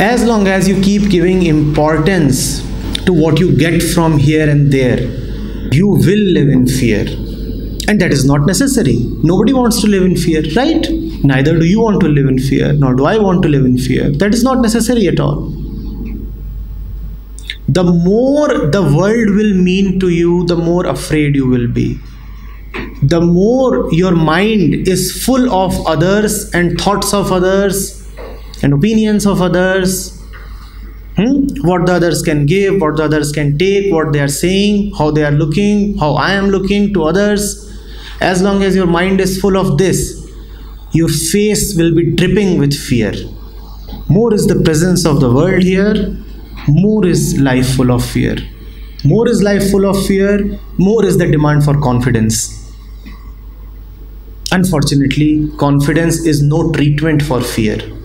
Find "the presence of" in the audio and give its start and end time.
44.46-45.18